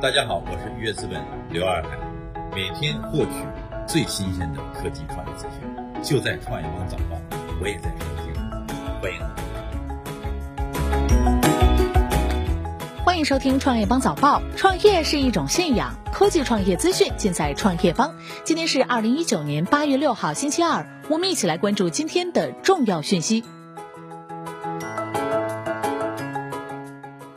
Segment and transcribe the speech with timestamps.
[0.00, 1.20] 大家好，我是愉悦资本
[1.50, 1.98] 刘二海，
[2.54, 3.32] 每天获取
[3.84, 5.68] 最新鲜的科技创业资讯，
[6.04, 7.18] 就在创业邦早报，
[7.60, 8.32] 我也在收听，
[9.02, 9.18] 欢迎。
[13.04, 14.40] 欢迎收听创业邦早报。
[14.54, 18.14] 创业是一种信仰，科技创业资讯尽在创业邦。
[18.44, 23.42] 今天是二零一九年八月六号，星期二，我们一起来关注今天的重要讯息。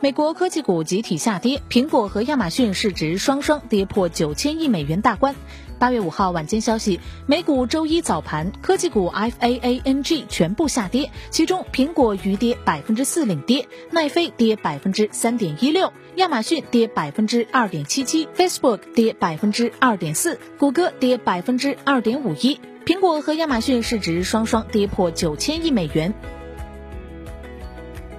[0.04, 5.36] 美国科技股集体下跌，苹果和亚马逊市值双双跌破九千亿美元大关。
[5.78, 22.60] 八月五号晚间消息，美股周一早盘，科技股 FAANG 全部下跌，其中苹果余跌百分之四领跌，奈飞跌百分之三点一六，亚马逊跌百分之二点七七，Facebook 跌百分之二点四，谷歌跌百分之二点五一。
[22.88, 26.12] 苹果和亚马逊市值双双跌破九千亿美元。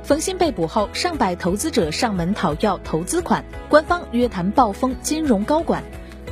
[0.05, 5.83] 冯鑫被捕后，上百投资者上门讨要投资款，官方约谈暴风金融高管。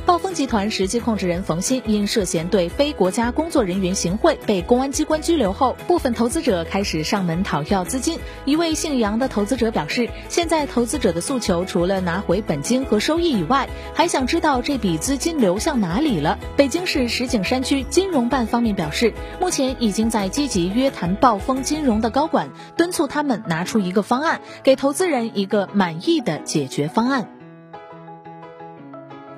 [0.03, 8.19] 暴风集团实际控制人冯鑫因涉嫌对非国家工作人员行贿，被公安机关拘留后，部分投资者开始上门讨要资金。
[8.43, 16.37] 一位姓杨的投资者表示，现在投资者的诉求除了拿回本金和收益以外，还想知道这笔资金流向哪里了。
[16.57, 27.40] 北京市石景山区金融办方面表示，目前已经在积极约谈暴风金融的高管，敦促他们拿出一个方案，给投资人一个满意的解决方案。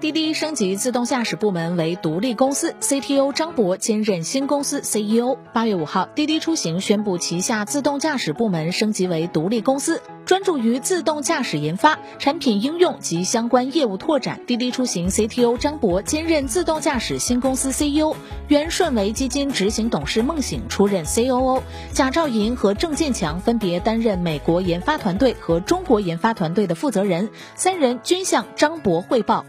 [0.03, 5.37] 滴滴升级自动驾驶部门为独立公司，CTO 张博兼任新公司 CEO。
[5.53, 14.41] 八月五号，滴滴出行宣布旗下自动驾驶部门升级为独立公司，专注于自动驾驶研发、产品应用及相关业务拓展。
[14.45, 18.13] 滴滴出行 CTO 张博兼任自动驾驶新公司 CEO，
[18.49, 21.61] 原顺为基金执行董事孟醒出任 COO，
[21.93, 29.45] 贾兆银和郑建强分别担任美国研发团队和中国研发团队的负责人，三人均向张博汇报。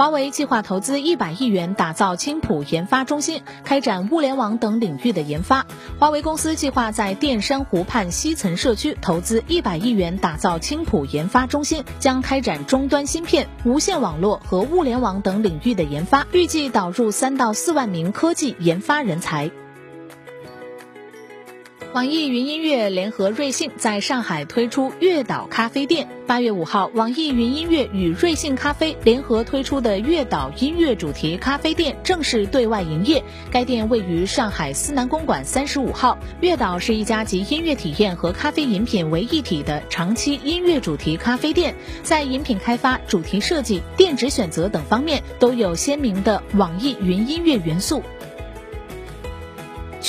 [0.00, 5.66] 华为计划投资一百亿元打造青浦研发中心，开展物联网等领域的研发。
[5.98, 19.50] 华为公司计划在淀山湖畔西层社区投资一百亿元打造青浦研发中心，将开展终端芯片、无线网络和物联网等领域的研发，预计导入三到四万名科技研发人才。
[21.92, 26.06] 网易云音乐联合瑞幸在上海推出月岛咖啡店。
[26.24, 33.24] 八月五号，网易云音乐与瑞幸咖啡联合推出的月岛音乐主题咖啡店正式对外营业。
[33.50, 36.16] 该店位于上海思南公馆三十五号。
[36.40, 41.74] 月岛是一家集音乐体验和咖啡饮品为一体的长期音乐主题咖啡店，
[42.04, 48.00] 在饮品开发、主题设计、店址选择等方面都有鲜明的网易云音乐元素。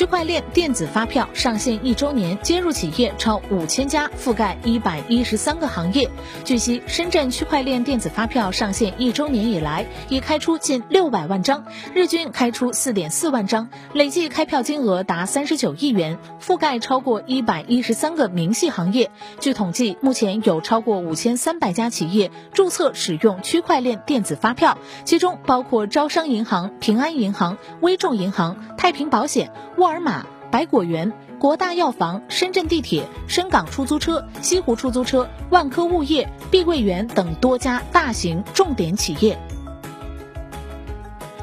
[0.02, 6.10] 区块链电子发票上线一周年，接入企业超五千家，覆盖一百一十三个行业。
[6.44, 19.12] 据悉，深圳区块链电子发票上线一周年以来，已开出近六百万张，日均开出四点四万张，累计开票金额达三十九亿元，覆盖超过一百一十三个明细行业。
[19.40, 29.52] 据统计，目前有超过五千三百家企业注册使用区块链电子发票，其中包括招商银行、平安银行、微众银行、太平保险。
[29.78, 39.38] 沃尔玛、百果园、国大药房、深圳地铁、深港出租车、西湖出租车、万科物业、碧桂园等多家大型重点企业。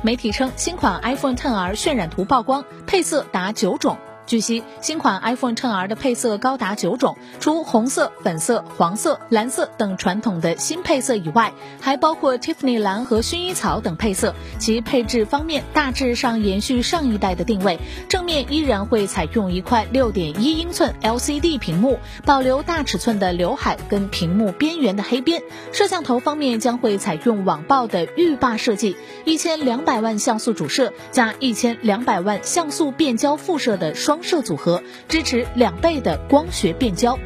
[0.03, 3.99] 媒体称，新款 iPhone XR 渲染图曝光，配色达九种。
[4.29, 14.35] 据悉，新款 iPhone XR 的配色高达九种，除红色、粉色、黄色、蓝色等传统的新配色以外，还包括 Tiffany 蓝和薰衣草等配色。
[14.59, 17.79] 其配置方面大致上延续上一代的定位，
[18.11, 25.43] 正面依然会采用一块六点一英寸 LCD 屏幕，保留大尺寸的刘海跟屏幕边缘的黑边。
[25.73, 28.95] 摄像头方面将会采用网曝的浴霸设计，
[29.25, 34.18] 一千两百万像素主摄加一千两百万像素变焦副摄的双。
[34.23, 37.19] 摄组合支持两倍的光学变焦。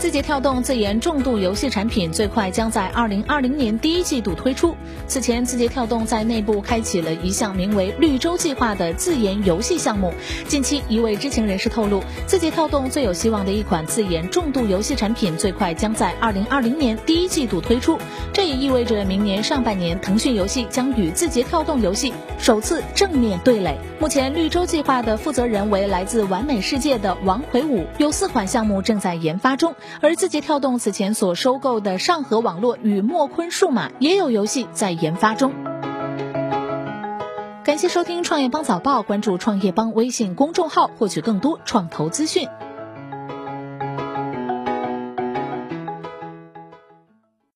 [0.00, 4.74] 字节跳动自研重度游戏产品最快将在二零二零年第一季度推出。
[5.06, 10.10] 此前，字节跳动在内部开启了一项名为“绿洲计划”的自研游戏项目。
[10.48, 17.98] 近期，一位知情人士透露，字节跳动最有希望的一款自研重度游戏产品最快将在二零二零年第一季度推出。
[18.32, 23.76] 这也意味着明年上半年，腾讯游戏将与字节跳动游戏首次正面对垒。
[23.98, 29.74] 目前，绿洲计划的负责人为来自完美世界的王魁武，有四款项目正在研发中。
[30.00, 35.52] 而字节跳动此前所收购的上合网络与墨坤数码也有游戏在研发中。
[37.62, 42.48] 感谢收听创业邦早报，关注创业邦微信公众号，获取更多创投资讯。